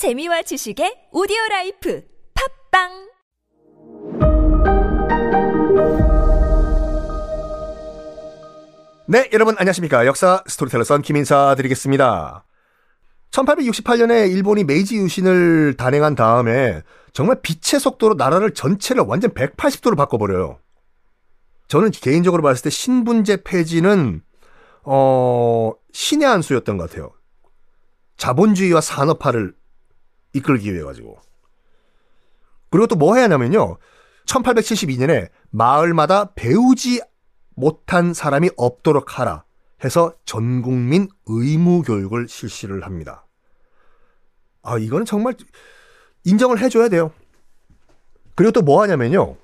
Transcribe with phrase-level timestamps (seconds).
[0.00, 2.02] 재미와 지식의 오디오 라이프
[2.70, 2.88] 팟빵
[9.08, 10.06] 네, 여러분 안녕하십니까.
[10.06, 12.46] 역사 스토리텔러 썬킴 인사 드리겠습니다.
[13.30, 16.80] 1868년에 일본이 메이지 유신을 단행한 다음에
[17.12, 20.60] 정말 빛의 속도로 나라를 전체를 완전 180도로 바꿔버려요.
[21.68, 24.22] 저는 개인적으로 봤을 때 신분제 폐지는
[24.82, 27.12] 어 신의 한 수였던 것 같아요.
[28.16, 29.59] 자본주의와 산업화를
[30.32, 31.18] 이끌기 위해 가지고.
[32.70, 33.78] 그리고 또 뭐 해야 하냐면요.
[34.26, 37.02] 1872년에 마을마다 배우지
[37.56, 39.44] 못한 사람이 없도록 하라
[39.84, 43.26] 해서 전 국민 의무 교육을 실시를 합니다.
[44.62, 45.34] 아, 이거는 정말
[46.24, 47.12] 인정을 해줘야 돼요.
[48.36, 49.36] 그리고 또 뭐 하냐면요.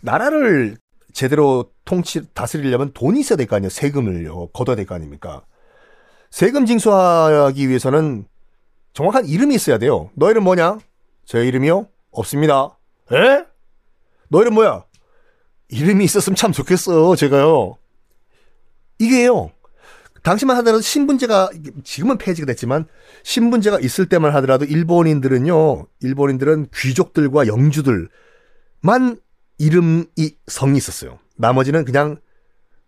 [0.00, 0.76] 나라를
[1.12, 3.70] 제대로 통치, 다스리려면 돈이 있어야 될 거 아니에요.
[3.70, 4.48] 세금을요.
[4.48, 5.42] 걷어야 될 거 아닙니까?
[6.30, 8.26] 세금 징수하기 위해서는
[8.96, 10.10] 정확한 이름이 있어야 돼요.
[10.14, 10.78] 너 이름 뭐냐?
[11.26, 11.86] 제 이름이요?
[12.12, 12.78] 없습니다.
[13.12, 13.44] 에?
[14.30, 14.86] 너 이름 뭐야?
[15.68, 17.76] 이름이 있었으면 참 좋겠어요, 제가요.
[18.98, 19.50] 이게요.
[20.22, 21.50] 당시만 하더라도 신분제가
[21.84, 22.86] 지금은 폐지가 됐지만
[23.22, 25.86] 신분제가 있을 때만 하더라도 일본인들은요.
[26.00, 28.08] 일본인들은 귀족들과 영주들만
[29.58, 30.06] 이름이
[30.46, 31.18] 성이 있었어요.
[31.36, 32.16] 나머지는 그냥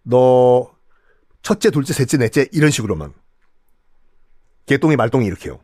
[0.04, 0.72] 너
[1.42, 3.12] 첫째, 둘째, 셋째, 넷째 이런 식으로만
[4.64, 5.60] 개똥이 말똥이 이렇게요.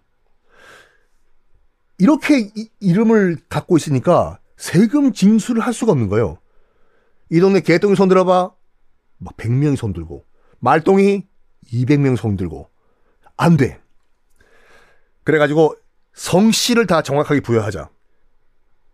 [1.99, 6.39] 이렇게 이, 이름을 갖고 있으니까 세금 징수를 할 수가 없는 거예요.
[7.31, 8.53] 이 동네 개똥이 손 들어봐.
[9.19, 10.25] 막 100명이 손 들고.
[10.61, 11.27] 말똥이
[11.73, 12.69] 200명 손 들고.
[13.37, 13.81] 안 돼.
[15.25, 15.77] 그래가지고
[16.15, 17.91] 성씨를 다 정확하게 부여하자.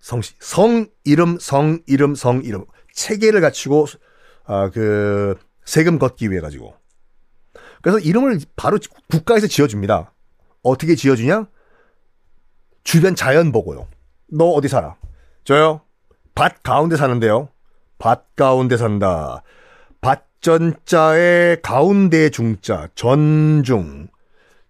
[0.00, 0.34] 성씨.
[0.40, 2.64] 성, 이름, 성, 이름, 성, 이름.
[2.94, 3.86] 체계를 갖추고,
[4.44, 6.74] 아, 그, 세금 걷기 위해 가지고.
[7.82, 8.78] 그래서 이름을 바로
[9.10, 10.12] 국가에서 지어줍니다.
[10.62, 11.46] 어떻게 지어주냐?
[12.84, 13.86] 주변 자연 보고요.
[14.28, 14.96] 너 어디 살아?
[15.44, 15.82] 저요?
[16.34, 17.48] 밭 가운데 사는데요.
[17.98, 19.42] 밭 가운데 산다.
[20.00, 24.08] 밭전자의 가운데 중자, 전중.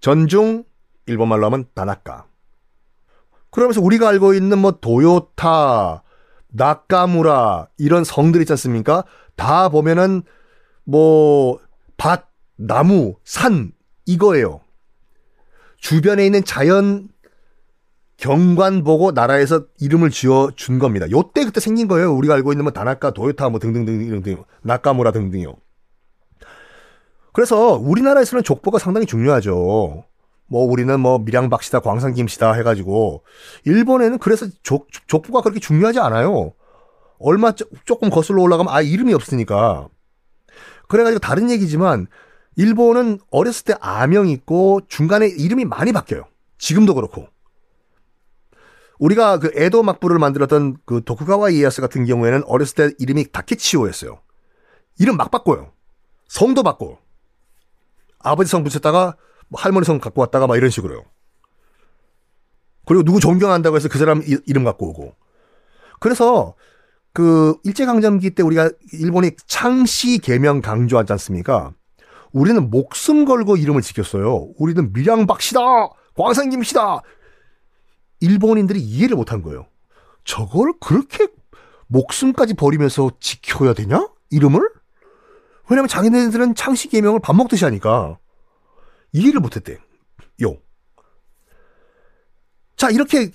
[0.01, 0.65] 전중,
[1.07, 2.27] 일본말로 하면 다나카.
[3.51, 6.03] 그러면서 우리가 알고 있는 뭐 도요타,
[6.49, 9.05] 나카무라 이런 성들 있지 않습니까?
[9.37, 10.23] 다 보면은
[10.85, 11.59] 뭐
[11.97, 13.73] 밭, 나무, 산
[14.07, 14.61] 이거예요.
[15.79, 17.09] 주변에 있는 자연
[18.21, 21.11] 경관 보고 나라에서 이름을 지어 준 겁니다.
[21.11, 22.15] 요때 그때 생긴 거예요.
[22.15, 25.57] 우리가 알고 있는 뭐 다나카, 도요타 뭐 등등등 등 나카무라 등등이요.
[27.33, 30.05] 그래서 우리나라에서는 족보가 상당히 중요하죠.
[30.47, 33.23] 뭐 우리는 뭐 밀양박씨다, 광산김씨다 해가지고
[33.65, 36.53] 일본에는 그래서 족, 족보가 그렇게 중요하지 않아요.
[37.19, 37.53] 얼마
[37.85, 39.89] 조금 거슬러 올라가면 아 이름이 없으니까.
[40.89, 42.07] 그래가지고 다른 얘기지만
[42.57, 46.25] 일본은 어렸을 때 아명 있고 중간에 이름이 많이 바뀌어요.
[46.59, 47.29] 지금도 그렇고.
[49.01, 54.21] 우리가 그 에도 막부를 만들었던 그 도쿠가와 이에야스 같은 경우에는 어렸을 때 이름이 다케치오였어요.
[54.99, 55.73] 이름 막 바꿔요.
[56.29, 56.99] 성도 바꿔.
[58.19, 59.17] 아버지 성 붙였다가
[59.49, 61.03] 뭐 할머니 성 갖고 왔다가 막 이런 식으로요.
[62.85, 65.15] 그리고 누구 존경한다고 해서 그 사람 이름 갖고 오고.
[65.99, 66.55] 그래서
[67.15, 71.73] 그 일제강점기 때 우리가 일본이 창씨 개명 강조하지 않습니까?
[72.33, 74.51] 우리는 목숨 걸고 이름을 지켰어요.
[74.59, 75.61] 우리는 밀양박씨다!
[76.17, 77.01] 광산김씨다!
[78.21, 79.67] 일본인들이 이해를 못한 거예요.
[80.25, 81.29] 저걸 그렇게
[81.89, 84.09] 목숨까지 버리면서 지켜야 되냐?
[84.31, 84.61] 이름을?
[85.69, 88.19] 왜냐면 자기네들은 창씨 개명을 밥 먹듯이 하니까
[89.13, 89.79] 이해를 못했대.
[90.43, 90.57] 요.
[92.77, 93.31] 자 이렇게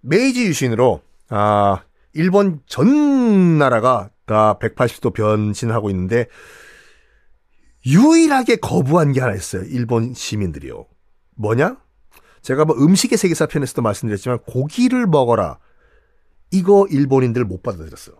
[0.00, 1.82] 메이지 유신으로 아
[2.12, 6.26] 일본 전 나라가 다 180도 변신하고 있는데
[7.84, 9.62] 유일하게 거부한 게 하나 있어요.
[9.64, 10.86] 일본 시민들이요.
[11.36, 11.76] 뭐냐?
[12.46, 15.58] 제가 뭐 음식의 세계사 편에서도 말씀드렸지만 고기를 먹어라.
[16.52, 18.14] 이거 일본인들 못 받아들였어요.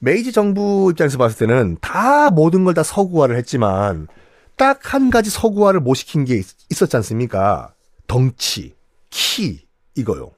[0.00, 4.08] 메이지 정부 입장에서 봤을 때는 다 모든 걸 다 서구화를 했지만
[4.56, 7.72] 딱 한 가지 서구화를 못 시킨 게 있었지 않습니까?
[8.08, 8.74] 덩치,
[9.10, 9.64] 키
[9.94, 10.32] 이거요.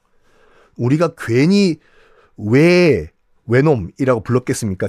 [0.77, 1.79] 우리가 괜히
[2.37, 3.11] 왜
[3.47, 4.89] 외놈이라고 불렀겠습니까?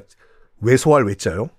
[0.59, 1.49] 외소할 외자요?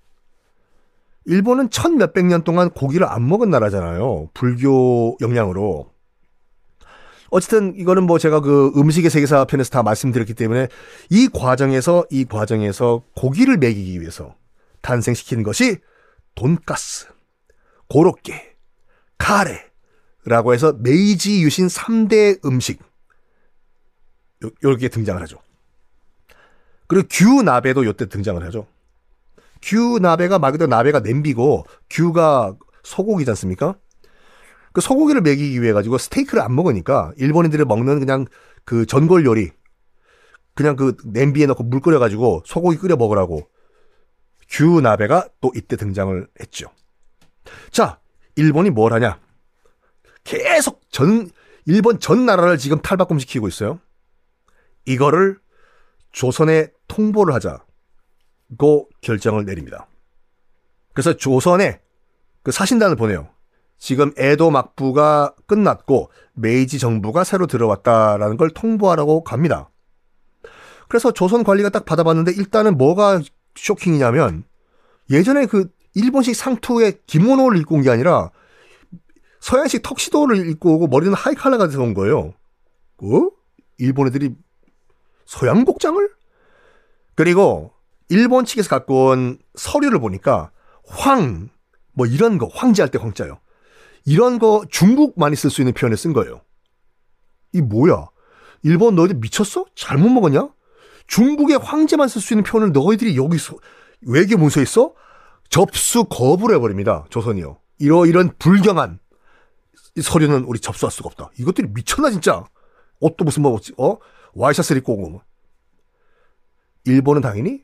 [1.25, 4.29] 일본은 천 몇백 년 동안 고기를 안 먹은 나라잖아요.
[4.35, 5.91] 불교 영향으로.
[7.31, 10.69] 어쨌든 이거는 뭐 제가 그 음식의 세계사 편에서 다 말씀드렸기 때문에
[11.11, 14.35] 이 과정에서 이 과정에서 고기를 먹이기 위해서
[14.81, 15.79] 탄생시킨 것이
[16.35, 17.09] 돈가스,
[17.89, 18.57] 고로케,
[19.19, 22.81] 카레라고 해서 메이지 유신 3대 음식
[24.45, 25.39] 요, 요렇게 등장을 하죠.
[26.87, 28.67] 그리고 규나베도 요때 등장을 하죠.
[29.63, 33.75] 규나베가 말 그대로 나베가 냄비고 규가 소고기지 않습니까?
[34.73, 38.27] 그 소고기를 먹이기 위해 가지고 스테이크를 안 먹으니까 일본인들이 먹는 그냥
[38.65, 39.51] 그 전골 요리
[40.55, 43.49] 그냥 그 냄비에 넣고 물 끓여 가지고 소고기 끓여 먹으라고
[44.49, 46.71] 규나베가 또 이때 등장을 했죠.
[47.71, 48.01] 자,
[48.37, 49.21] 일본이 뭘 하냐?
[50.25, 51.31] 계속 전
[51.65, 53.79] 일본 전 나라를 지금 탈바꿈시키고 있어요.
[54.85, 55.39] 이거를
[56.13, 59.87] 조선에 통보를 하자고 결정을 내립니다.
[60.93, 61.81] 그래서 조선에
[62.43, 63.29] 그 사신단을 보내요.
[63.79, 69.71] 지금 에도 막부가 끝났고 메이지 정부가 새로 들어왔다라는 걸 통보하라고 갑니다.
[70.89, 73.21] 그래서 조선 관리가 딱 받아봤는데 일단은 뭐가
[73.55, 74.45] 쇼킹이냐면
[75.11, 78.31] 예전에 그 일본식 상투에 기모노를 입고 온 게 아니라
[79.41, 82.35] 서양식 턱시도를 입고 오고 머리는 하이칼라가 돼서 온 거예요.
[82.99, 83.31] 어?
[83.79, 84.35] 일본 애들이
[85.25, 86.11] 서양 복장을?
[87.15, 87.73] 그리고
[88.09, 90.51] 일본 측에서 갖고 온 서류를 보니까
[90.87, 91.51] 황,
[91.93, 93.39] 뭐 이런 거, 황제할 때 황자요.
[94.09, 96.41] 이런 거 중국 많이 쓸 수 있는 표현을 쓴 거예요.
[97.53, 98.09] 이 뭐야?
[98.63, 99.67] 일본 너희들 미쳤어?
[99.75, 100.49] 잘못 먹었냐?
[101.09, 103.57] 중국의 황제만 쓸 수 있는 표현을 너희들이 여기서
[104.01, 104.95] 외교 문서에 써?
[105.51, 107.05] 접수 거부를 해버립니다.
[107.11, 107.59] 조선이요.
[107.81, 108.99] 이러 이런 불경한
[110.03, 111.31] 서류는 우리 접수할 수가 없다.
[111.39, 112.47] 이것들이 미쳤나 진짜.
[113.01, 113.99] 옷도 무슨 뭐 어?
[114.33, 115.21] 와이셔츠를 입고 오고.
[116.87, 117.63] 일본은 당연히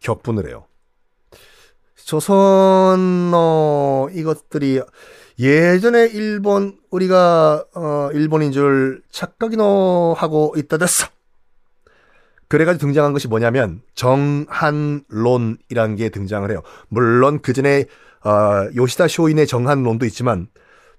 [0.00, 0.66] 격분을 해요.
[1.96, 4.80] 조선 어 이것들이
[5.38, 11.08] 예전에 일본 우리가 어 일본인 줄 착각이노 하고 있다 됐어.
[12.48, 16.62] 그래가지고 등장한 것이 뭐냐면 정한론이라는 게 등장을 해요.
[16.88, 17.86] 물론 그 전에
[18.24, 20.48] 어, 요시다 쇼인의 정한론도 있지만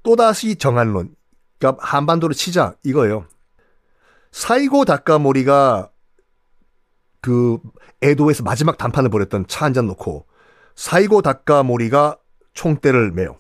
[0.04, 1.16] 또다시 정한론.
[1.58, 3.26] 그러니까 한반도를 치자 이거예요.
[4.32, 5.90] 사이고 다카모리가
[7.22, 7.58] 그
[8.02, 10.26] 에도에서 마지막 단판을 벌였던 차 한 잔 놓고
[10.78, 12.20] 사이고 다카모리가
[12.54, 13.40] 총대를 매요.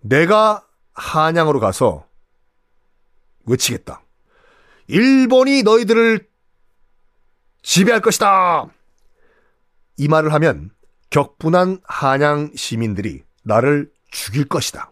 [0.00, 2.04] 내가 한양으로 가서
[3.46, 4.02] 외치겠다.
[4.88, 6.28] 일본이 너희들을
[7.62, 8.66] 지배할 것이다.
[9.98, 10.70] 이 말을 하면
[11.10, 14.90] 격분한 한양 시민들이 나를 죽일 것이다.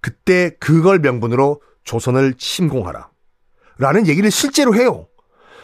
[0.00, 3.10] 그때 그걸 명분으로 조선을 침공하라.
[3.76, 5.08] 라는 얘기를 실제로 해요.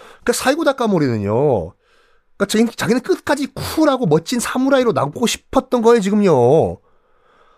[0.08, 1.72] 그러니까 사이고 다카모리는요.
[2.38, 6.78] 그러니까 자기는, 끝까지 쿨하고 멋진 사무라이로 남고 싶었던 거예요, 지금요.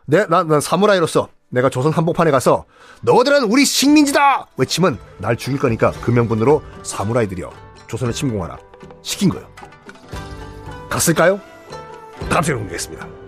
[0.07, 2.65] 내, 난, 난 사무라이로서 내가 조선 한복판에 가서
[3.03, 4.47] 너희들은 우리 식민지다!
[4.57, 7.51] 외치면 날 죽일 거니까 그 명분으로 사무라이들이여
[7.89, 8.59] 조선을 침공하라.
[9.03, 9.47] 시킨 거예요.
[10.89, 11.41] 갔을까요?
[12.29, 13.20] 다음 시간에 공개하겠습니다.